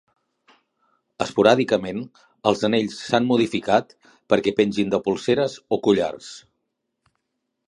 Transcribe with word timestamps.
Esporàdicament, 1.25 1.99
els 2.51 2.65
anells 2.69 2.97
s"han 3.03 3.29
modificat 3.35 3.95
perquè 4.35 4.57
pengin 4.63 4.93
de 4.97 5.05
polseres 5.11 5.63
o 5.77 5.81
collars. 5.89 6.33